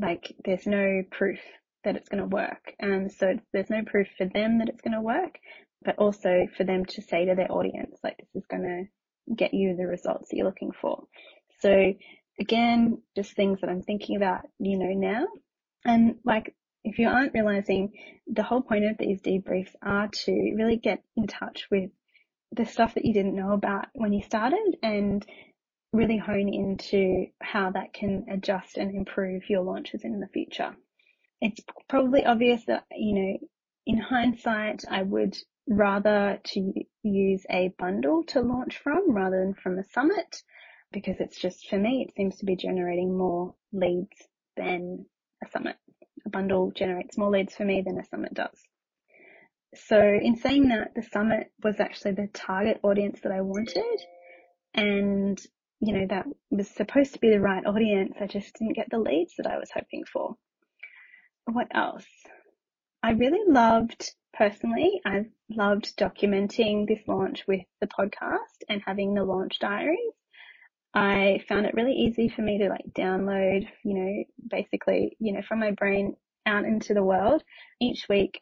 [0.00, 1.40] like there's no proof
[1.84, 2.74] that it's going to work.
[2.78, 5.38] And so there's no proof for them that it's going to work,
[5.84, 9.54] but also for them to say to their audience, like this is going to get
[9.54, 11.04] you the results that you're looking for.
[11.60, 11.92] So
[12.38, 15.26] again, just things that I'm thinking about, you know, now.
[15.84, 17.92] And like if you aren't realizing
[18.26, 21.90] the whole point of these debriefs are to really get in touch with
[22.52, 25.24] the stuff that you didn't know about when you started and
[25.92, 30.74] really hone into how that can adjust and improve your launches in the future.
[31.40, 33.38] It's probably obvious that, you know,
[33.86, 35.36] in hindsight, I would
[35.68, 36.72] rather to
[37.02, 40.42] use a bundle to launch from rather than from a summit
[40.92, 44.16] because it's just for me, it seems to be generating more leads
[44.56, 45.06] than
[45.44, 45.76] a summit.
[46.26, 48.58] A bundle generates more leads for me than a summit does.
[49.74, 54.00] So in saying that, the summit was actually the target audience that I wanted.
[54.74, 55.40] And,
[55.80, 58.14] you know, that was supposed to be the right audience.
[58.20, 60.36] I just didn't get the leads that I was hoping for.
[61.46, 62.06] What else?
[63.02, 69.24] I really loved personally, I loved documenting this launch with the podcast and having the
[69.24, 70.14] launch diaries.
[70.92, 75.42] I found it really easy for me to like download, you know, basically, you know,
[75.42, 76.16] from my brain
[76.46, 77.42] out into the world
[77.80, 78.40] each week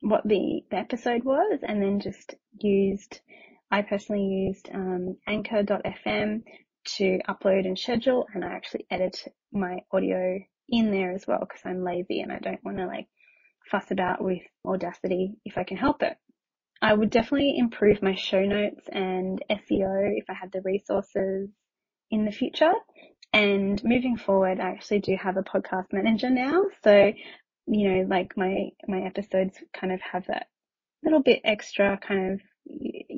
[0.00, 3.20] what the, the episode was and then just used,
[3.70, 6.42] I personally used um, anchor.fm
[6.84, 10.38] to upload and schedule and I actually edit my audio
[10.68, 13.08] in there as well because I'm lazy and I don't want to like
[13.70, 16.16] fuss about with Audacity if I can help it.
[16.82, 21.50] I would definitely improve my show notes and SEO if I had the resources
[22.10, 22.72] in the future.
[23.32, 26.64] And moving forward, I actually do have a podcast manager now.
[26.82, 27.12] So,
[27.66, 30.46] you know, like my, my episodes kind of have that
[31.02, 32.40] little bit extra kind of,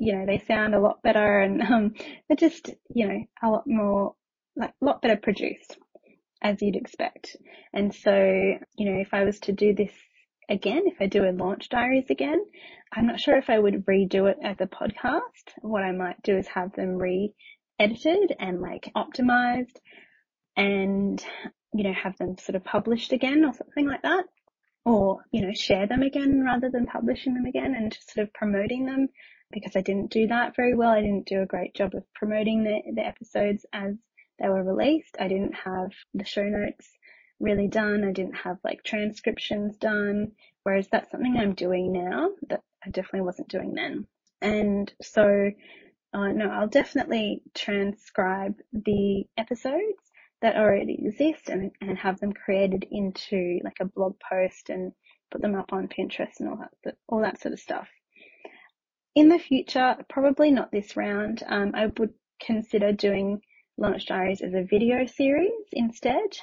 [0.03, 1.93] you know, they sound a lot better and, um,
[2.27, 4.15] they're just, you know, a lot more,
[4.55, 5.77] like, a lot better produced
[6.41, 7.37] as you'd expect.
[7.73, 8.13] And so,
[8.75, 9.93] you know, if I was to do this
[10.49, 12.43] again, if I do a launch diaries again,
[12.91, 15.53] I'm not sure if I would redo it as a podcast.
[15.61, 17.33] What I might do is have them re
[17.79, 19.77] edited and like optimized
[20.57, 21.23] and,
[21.73, 24.25] you know, have them sort of published again or something like that.
[24.85, 28.33] Or, you know, share them again rather than publishing them again and just sort of
[28.33, 29.07] promoting them
[29.53, 30.91] because I didn't do that very well.
[30.91, 33.95] I didn't do a great job of promoting the, the episodes as
[34.39, 35.15] they were released.
[35.19, 36.89] I didn't have the show notes
[37.39, 38.03] really done.
[38.03, 40.31] I didn't have like transcriptions done,
[40.63, 44.07] whereas that's something I'm doing now that I definitely wasn't doing then.
[44.41, 45.51] And so,
[46.13, 50.11] uh, no, I'll definitely transcribe the episodes
[50.41, 54.91] that already exist and, and have them created into like a blog post and
[55.31, 57.87] put them up on Pinterest and all that, all that sort of stuff.
[59.15, 63.41] In the future, probably not this round, um, I would consider doing
[63.77, 66.37] launch diaries as a video series instead.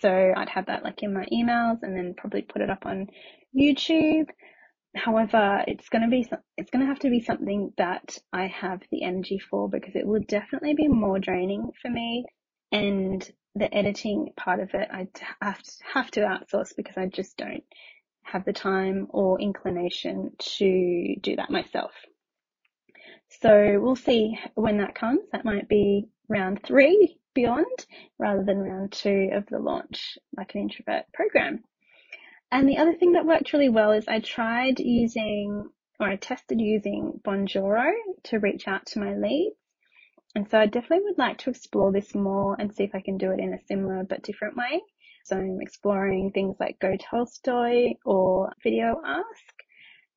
[0.00, 3.08] So I'd have that like in my emails and then probably put it up on
[3.56, 4.28] YouTube.
[4.96, 8.82] However, it's going to be, it's going to have to be something that I have
[8.90, 12.24] the energy for because it will definitely be more draining for me.
[12.72, 15.06] And the editing part of it, I
[15.42, 17.62] have to, have to outsource because I just don't
[18.22, 21.92] have the time or inclination to do that myself.
[23.40, 25.20] So we'll see when that comes.
[25.32, 27.86] That might be round three beyond
[28.18, 31.64] rather than round two of the launch like an introvert program.
[32.52, 36.60] And the other thing that worked really well is I tried using or I tested
[36.60, 37.92] using Bonjoro
[38.24, 39.54] to reach out to my leads.
[40.34, 43.18] And so I definitely would like to explore this more and see if I can
[43.18, 44.80] do it in a similar but different way.
[45.24, 49.54] So I'm exploring things like Go Tolstoy or Video Ask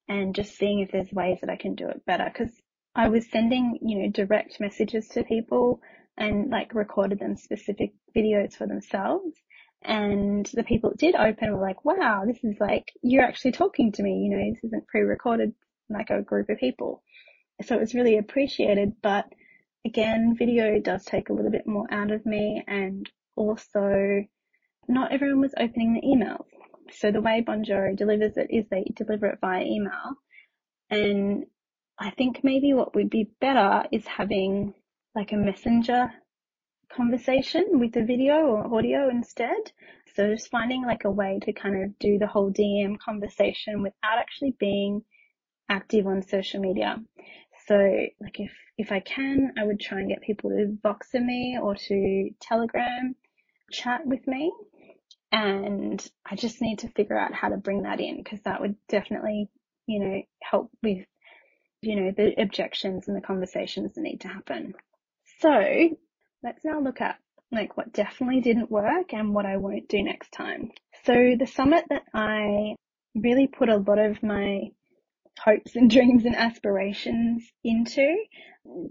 [0.08, 2.32] and just seeing if there's ways that I can do it better.
[2.36, 2.52] Cause
[2.96, 5.82] I was sending, you know, direct messages to people
[6.18, 9.36] and like recorded them specific videos for themselves.
[9.82, 13.92] And the people that did open were like, wow, this is like, you're actually talking
[13.94, 15.54] to me, you know, this isn't pre-recorded
[15.90, 17.04] like a group of people.
[17.64, 19.26] So it was really appreciated, but
[19.86, 24.24] again, video does take a little bit more out of me and also
[24.88, 26.46] not everyone was opening the emails.
[26.92, 30.18] So the way Bonjoro delivers it is they deliver it via email.
[30.90, 31.46] And
[31.98, 34.74] I think maybe what would be better is having
[35.16, 36.12] like a messenger
[36.96, 39.72] conversation with the video or audio instead.
[40.16, 44.20] So just finding like a way to kind of do the whole DM conversation without
[44.20, 45.04] actually being
[45.70, 46.98] active on social media.
[47.68, 47.76] So
[48.20, 51.76] like if, if I can, I would try and get people to Voxer me or
[51.76, 53.16] to Telegram
[53.72, 54.52] chat with me.
[55.34, 58.76] And I just need to figure out how to bring that in because that would
[58.88, 59.50] definitely,
[59.88, 61.08] you know, help with,
[61.82, 64.76] you know, the objections and the conversations that need to happen.
[65.40, 65.90] So
[66.44, 67.18] let's now look at
[67.52, 70.72] like what definitely didn't work and what I won't do next time.
[71.04, 72.76] So the summit that I
[73.16, 74.70] really put a lot of my
[75.40, 78.16] hopes and dreams and aspirations into,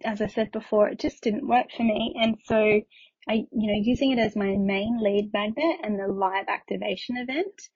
[0.04, 2.16] as I said before, it just didn't work for me.
[2.20, 2.80] And so
[3.28, 7.68] I, you know, using it as my main lead magnet and the live activation event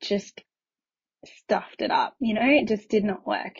[0.00, 0.42] just
[1.24, 3.56] stuffed it up, you know, it just did not work.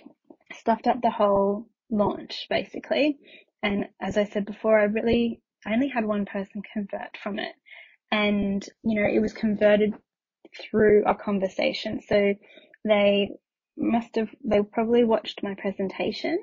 [0.55, 3.19] Stuffed up the whole launch basically.
[3.63, 7.53] And as I said before, I really, I only had one person convert from it.
[8.11, 9.95] And, you know, it was converted
[10.61, 12.01] through a conversation.
[12.09, 12.35] So
[12.85, 13.31] they
[13.77, 16.39] must have, they probably watched my presentation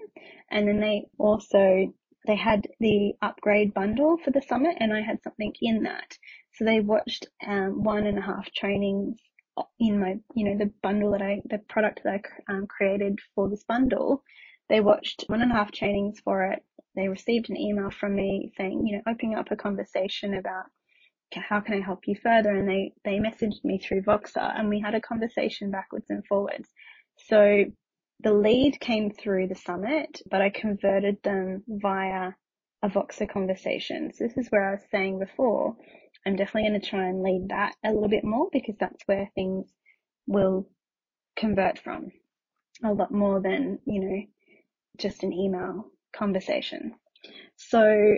[0.50, 1.94] and then they also,
[2.26, 6.18] they had the upgrade bundle for the summit and I had something in that.
[6.54, 9.18] So they watched um, one and a half trainings
[9.80, 13.50] in my, you know, the bundle that I, the product that I um, created for
[13.50, 14.24] this bundle.
[14.70, 16.64] They watched one and a half trainings for it.
[16.96, 20.66] They received an email from me saying, you know, opening up a conversation about
[21.36, 22.56] how can I help you further?
[22.56, 26.70] And they, they messaged me through Voxer and we had a conversation backwards and forwards.
[27.28, 27.66] So
[28.20, 32.32] the lead came through the summit, but I converted them via
[32.82, 34.12] a Voxer conversation.
[34.14, 35.76] So this is where I was saying before,
[36.26, 39.30] I'm definitely going to try and lead that a little bit more because that's where
[39.36, 39.68] things
[40.26, 40.68] will
[41.36, 42.12] convert from
[42.84, 44.22] a lot more than, you know,
[44.98, 46.94] just an email conversation.
[47.56, 48.18] So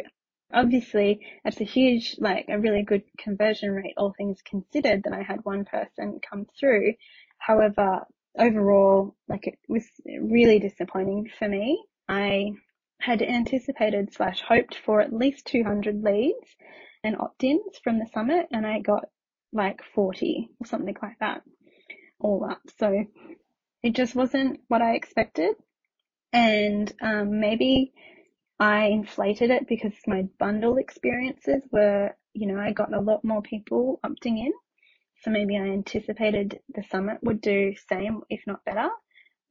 [0.54, 5.24] obviously it's a huge, like a really good conversion rate, all things considered that I
[5.24, 6.94] had one person come through.
[7.38, 8.06] However,
[8.40, 11.84] overall, like it was really disappointing for me.
[12.08, 12.54] I
[13.00, 16.56] had anticipated slash hoped for at least 200 leads
[17.04, 19.06] and opt-ins from the summit and I got
[19.54, 21.42] like 40 or something like that
[22.20, 22.62] all up.
[22.78, 23.06] So
[23.84, 25.56] it just wasn't what I expected.
[26.34, 27.94] And um, maybe
[28.60, 33.42] I inflated it because my bundle experiences were, you know, I got a lot more
[33.42, 34.52] people opting in.
[35.22, 38.90] So maybe I anticipated the summit would do same, if not better.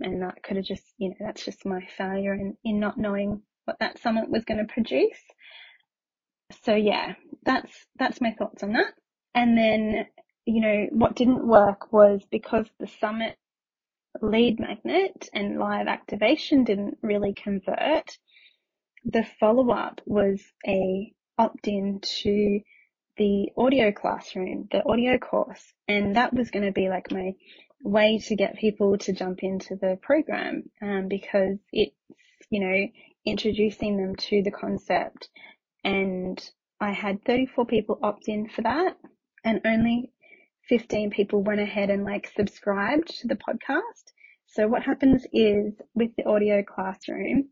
[0.01, 3.43] And that could have just, you know, that's just my failure in, in not knowing
[3.65, 5.19] what that summit was going to produce.
[6.65, 7.15] So yeah,
[7.45, 8.95] that's, that's my thoughts on that.
[9.35, 10.07] And then,
[10.47, 13.37] you know, what didn't work was because the summit
[14.23, 18.17] lead magnet and live activation didn't really convert.
[19.05, 22.61] The follow up was a opt in to
[23.19, 27.35] the audio classroom, the audio course, and that was going to be like my
[27.83, 31.95] way to get people to jump into the program um, because it's
[32.51, 32.87] you know
[33.25, 35.29] introducing them to the concept
[35.85, 36.51] and
[36.81, 38.97] I had 34 people opt in for that
[39.45, 40.11] and only
[40.69, 44.13] 15 people went ahead and like subscribed to the podcast.
[44.47, 47.49] So what happens is with the audio classroom,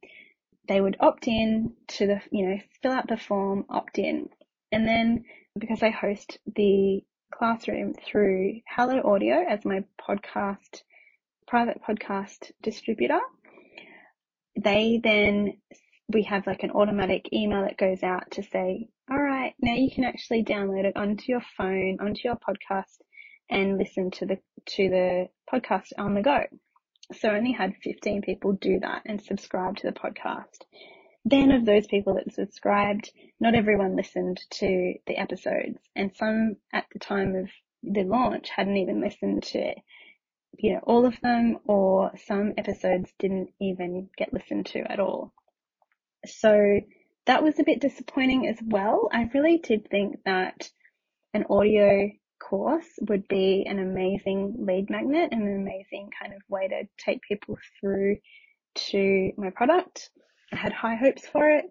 [0.68, 4.28] they would opt in to the, you know, fill out the form, opt in.
[4.72, 5.24] And then
[5.58, 7.02] because I host the
[7.32, 10.82] classroom through Hello Audio as my podcast,
[11.46, 13.20] private podcast distributor,
[14.62, 15.54] they then,
[16.08, 19.90] we have like an automatic email that goes out to say, all right, now you
[19.94, 23.00] can actually download it onto your phone, onto your podcast
[23.48, 26.44] and listen to the, to the podcast on the go.
[27.12, 30.64] So I only had 15 people do that and subscribe to the podcast.
[31.28, 33.10] Then of those people that subscribed,
[33.40, 37.50] not everyone listened to the episodes and some at the time of
[37.82, 39.74] the launch hadn't even listened to,
[40.56, 45.32] you know, all of them or some episodes didn't even get listened to at all.
[46.26, 46.78] So
[47.26, 49.08] that was a bit disappointing as well.
[49.12, 50.70] I really did think that
[51.34, 52.08] an audio
[52.38, 57.20] course would be an amazing lead magnet and an amazing kind of way to take
[57.22, 58.18] people through
[58.76, 60.10] to my product.
[60.52, 61.64] I had high hopes for it.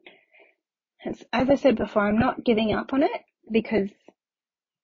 [1.06, 3.90] As, as I said before, I'm not giving up on it because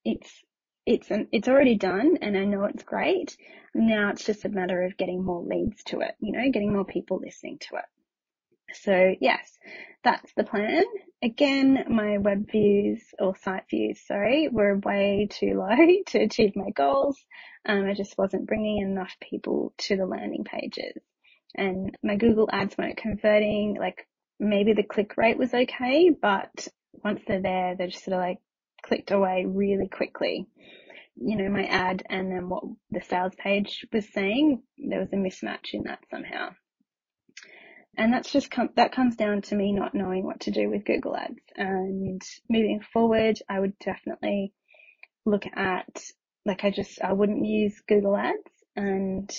[0.06, 0.44] it's
[0.86, 3.38] it's an, it's already done and I know it's great.
[3.74, 6.86] Now it's just a matter of getting more leads to it, you know, getting more
[6.86, 7.86] people listening to it.
[8.74, 9.58] So yes,
[10.04, 10.84] that's the plan.
[11.22, 15.76] Again, my web views or site views, sorry, were way too low
[16.08, 17.24] to achieve my goals.
[17.66, 20.98] Um, I just wasn't bringing enough people to the landing pages
[21.56, 23.78] and my Google ads weren't converting.
[23.80, 24.08] Like
[24.40, 26.68] maybe the click rate was okay, but
[27.04, 28.38] once they're there, they're just sort of like
[28.84, 30.48] clicked away really quickly.
[31.16, 35.18] You know, my ad and then what the sales page was saying, there was a
[35.18, 36.50] mismatch in that somehow.
[37.98, 40.86] And that's just com- that comes down to me not knowing what to do with
[40.86, 41.44] Google ads.
[41.56, 44.54] And moving forward, I would definitely
[45.26, 46.02] look at,
[46.46, 48.38] like I just, I wouldn't use Google ads
[48.76, 49.30] and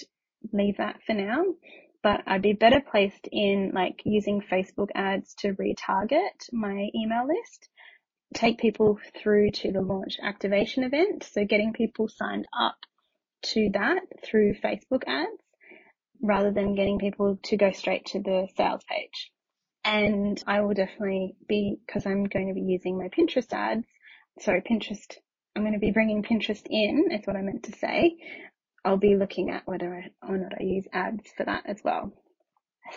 [0.52, 1.44] leave that for now
[2.02, 7.68] but I'd be better placed in like using Facebook ads to retarget my email list,
[8.34, 11.28] take people through to the launch activation event.
[11.32, 12.76] So getting people signed up
[13.42, 15.42] to that through Facebook ads
[16.20, 19.30] rather than getting people to go straight to the sales page.
[19.84, 23.86] And I will definitely be, cause I'm going to be using my Pinterest ads.
[24.40, 25.16] Sorry, Pinterest.
[25.54, 28.16] I'm going to be bringing Pinterest in, is what I meant to say.
[28.84, 32.12] I'll be looking at whether or not I use ads for that as well.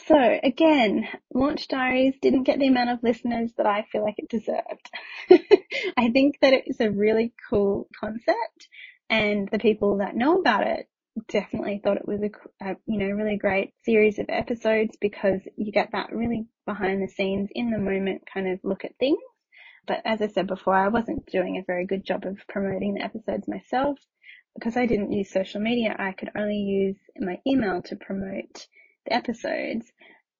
[0.07, 4.29] So again, Launch Diaries didn't get the amount of listeners that I feel like it
[4.29, 4.89] deserved.
[5.97, 8.67] I think that it is a really cool concept
[9.09, 10.89] and the people that know about it
[11.29, 15.71] definitely thought it was a, a, you know really great series of episodes because you
[15.71, 19.19] get that really behind the scenes in the moment kind of look at things
[19.87, 23.03] but as I said before I wasn't doing a very good job of promoting the
[23.03, 23.97] episodes myself
[24.55, 28.67] because I didn't use social media I could only use my email to promote
[29.05, 29.91] the episodes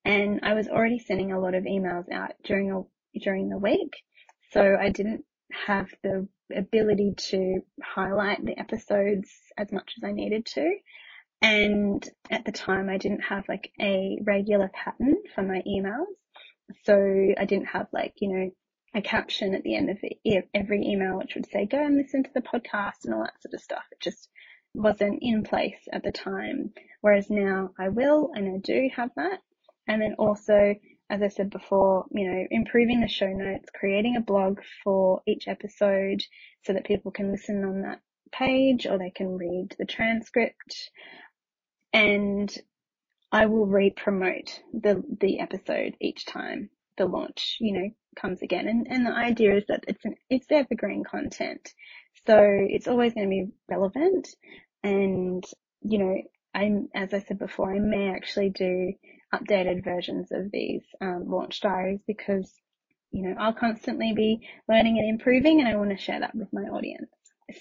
[0.03, 3.93] and I was already sending a lot of emails out during a, during the week
[4.51, 5.25] so I didn't
[5.65, 10.77] have the ability to highlight the episodes as much as I needed to.
[11.41, 16.05] And at the time I didn't have like a regular pattern for my emails.
[16.83, 16.95] So
[17.37, 18.51] I didn't have like, you know,
[18.95, 19.97] a caption at the end of
[20.53, 23.53] every email which would say, go and listen to the podcast and all that sort
[23.53, 23.83] of stuff.
[23.91, 24.29] It just
[24.73, 26.73] wasn't in place at the time.
[27.01, 29.41] Whereas now I will and I do have that.
[29.87, 30.75] And then also
[31.09, 35.47] as I said before, you know, improving the show notes, creating a blog for each
[35.47, 36.23] episode
[36.63, 40.89] so that people can listen on that page or they can read the transcript.
[41.93, 42.51] And
[43.31, 48.67] I will re-promote the, the episode each time the launch, you know, comes again.
[48.67, 51.73] And, and the idea is that it's an, it's evergreen content.
[52.25, 54.29] So it's always going to be relevant.
[54.83, 55.43] And,
[55.81, 56.15] you know,
[56.53, 58.93] I'm, as I said before, I may actually do
[59.33, 62.51] updated versions of these um, launch diaries because,
[63.11, 66.47] you know, I'll constantly be learning and improving and I want to share that with
[66.53, 67.09] my audience.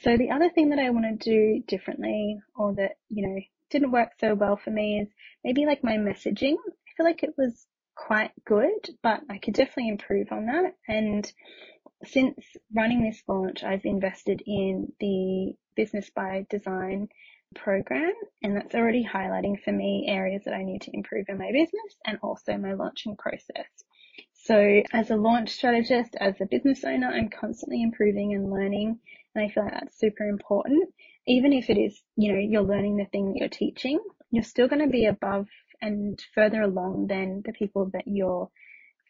[0.03, 3.91] So the other thing that I want to do differently or that, you know, didn't
[3.91, 5.09] work so well for me is
[5.43, 6.55] maybe like my messaging.
[6.55, 10.75] I feel like it was quite good, but I could definitely improve on that.
[10.89, 11.31] And
[12.05, 12.39] since
[12.75, 17.09] running this launch, I've invested in the Business by Design
[17.55, 21.53] program and that's already highlighting for me areas that I need to improve in my
[21.53, 23.67] business and also my launching process.
[24.33, 28.99] So as a launch strategist, as a business owner, I'm constantly improving and learning
[29.35, 30.93] and I feel like that's super important.
[31.27, 33.99] Even if it is, you know, you're learning the thing that you're teaching,
[34.31, 35.47] you're still going to be above
[35.85, 38.49] and further along than the people that you're,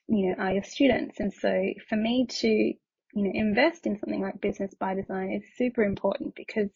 [0.08, 1.20] you know, are your students.
[1.20, 2.76] And so for me to, you
[3.14, 6.70] know, invest in something like business by design is super important because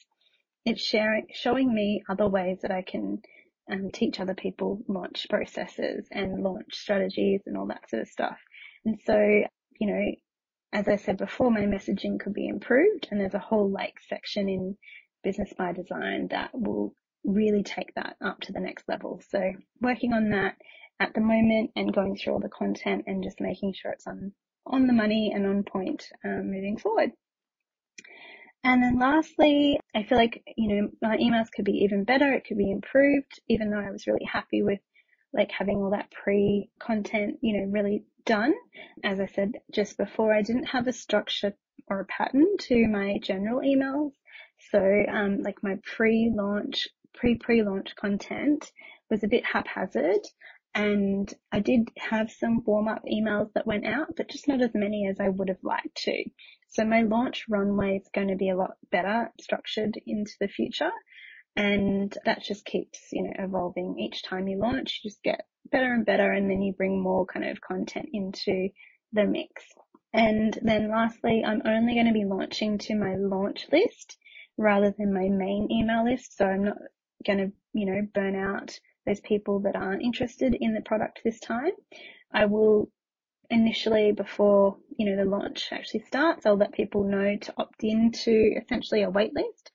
[0.64, 3.18] it's sharing, showing me other ways that I can
[3.70, 8.38] um, teach other people launch processes and launch strategies and all that sort of stuff.
[8.84, 9.18] And so,
[9.80, 10.05] you know,
[10.72, 14.49] as I said before, my messaging could be improved and there's a whole like section
[14.49, 14.76] in
[15.24, 16.94] business by design that will
[17.29, 19.20] really take that up to the next level.
[19.31, 20.57] So working on that
[21.01, 24.33] at the moment and going through all the content and just making sure it's on,
[24.66, 27.12] on the money and on point um, moving forward.
[28.64, 32.33] And then lastly, I feel like, you know, my emails could be even better.
[32.33, 34.81] It could be improved, even though I was really happy with
[35.33, 38.55] like having all that pre content, you know, really done.
[39.05, 41.55] As I said just before, I didn't have a structure
[41.89, 44.12] or a pattern to my general emails.
[44.70, 48.71] So, um, like my pre-launch, pre-pre-launch content
[49.11, 50.21] was a bit haphazard
[50.75, 54.75] and I did have some warm up emails that went out, but just not as
[54.75, 56.25] many as I would have liked to.
[56.69, 60.93] So my launch runway is going to be a lot better structured into the future.
[61.57, 65.01] And that just keeps, you know, evolving each time you launch.
[65.03, 68.69] You just get better and better and then you bring more kind of content into
[69.13, 69.65] the mix.
[70.13, 74.17] And then lastly, I'm only going to be launching to my launch list
[74.57, 76.37] rather than my main email list.
[76.37, 76.77] So I'm not
[77.27, 81.41] going to, you know, burn out those people that aren't interested in the product this
[81.41, 81.73] time.
[82.33, 82.91] I will
[83.51, 88.12] initially before, you know, the launch actually starts, I'll let people know to opt in
[88.12, 89.71] to essentially a waitlist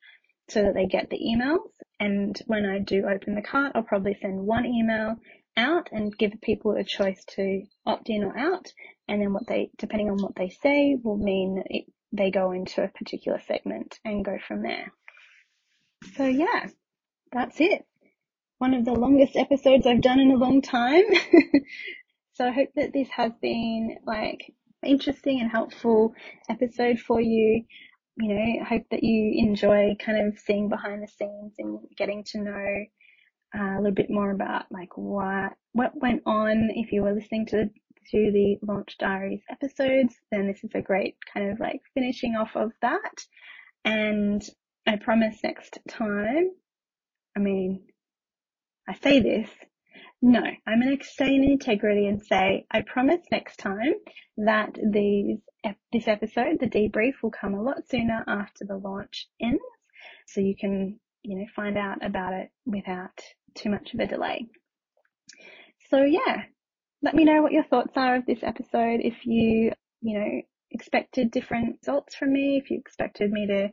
[0.49, 1.69] so that they get the emails.
[1.99, 5.15] And when I do open the cart, I'll probably send one email
[5.55, 8.71] out and give people a choice to opt in or out.
[9.07, 12.51] And then what they, depending on what they say, will mean that it, they go
[12.51, 14.93] into a particular segment and go from there.
[16.15, 16.67] So yeah,
[17.33, 17.85] that's it.
[18.59, 21.03] One of the longest episodes I've done in a long time.
[22.35, 24.53] So I hope that this has been like
[24.83, 26.15] interesting and helpful
[26.49, 27.63] episode for you.
[28.17, 32.23] You know, I hope that you enjoy kind of seeing behind the scenes and getting
[32.25, 32.85] to know
[33.55, 36.71] uh, a little bit more about like what what went on.
[36.73, 41.15] If you were listening to to the Launch Diaries episodes, then this is a great
[41.31, 43.25] kind of like finishing off of that.
[43.85, 44.43] And
[44.87, 46.49] I promise next time,
[47.35, 47.85] I mean,
[48.87, 49.49] I say this,
[50.21, 53.93] no, I'm going to stay in integrity and say, I promise next time
[54.37, 55.39] that these,
[55.91, 59.61] this episode, the debrief will come a lot sooner after the launch ends.
[60.27, 63.17] So you can you know, find out about it without
[63.55, 64.47] too much of a delay.
[65.89, 66.43] So yeah,
[67.01, 68.99] let me know what your thoughts are of this episode.
[69.01, 69.71] If you,
[70.01, 73.69] you know, expected different results from me, if you expected me to,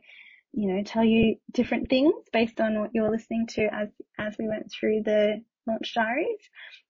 [0.53, 3.89] you know, tell you different things based on what you're listening to as,
[4.19, 6.39] as we went through the launch diaries.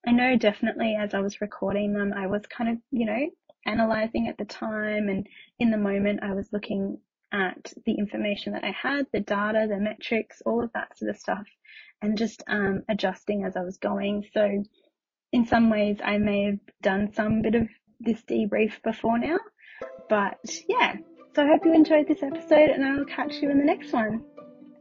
[0.06, 3.30] I know definitely as I was recording them, I was kind of, you know,
[3.66, 5.28] analyzing at the time and
[5.60, 6.98] in the moment I was looking
[7.32, 11.18] at the information that I had, the data, the metrics, all of that sort of
[11.18, 11.46] stuff
[12.02, 14.26] and just, um, adjusting as I was going.
[14.34, 14.64] So
[15.32, 17.68] in some ways I may have done some bit of
[18.00, 19.38] this debrief before now,
[20.10, 20.96] but yeah.
[21.34, 23.94] So I hope you enjoyed this episode and I will catch you in the next
[23.94, 24.22] one.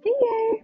[0.03, 0.63] See you.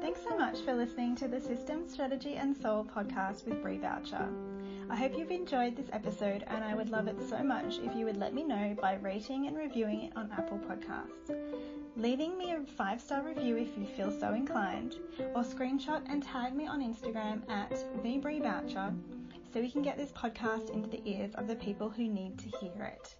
[0.00, 4.26] Thanks so much for listening to the System, Strategy and Soul podcast with Bree Boucher.
[4.88, 8.06] I hope you've enjoyed this episode and I would love it so much if you
[8.06, 11.36] would let me know by rating and reviewing it on Apple Podcasts.
[11.94, 14.96] Leaving me a five star review if you feel so inclined,
[15.34, 17.70] or screenshot and tag me on Instagram at
[18.02, 18.94] TheBreeBoucher
[19.52, 22.48] so we can get this podcast into the ears of the people who need to
[22.58, 23.14] hear it.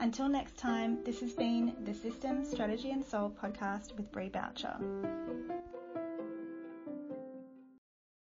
[0.00, 4.76] Until next time, this has been the System, Strategy and Soul podcast with Bree Boucher.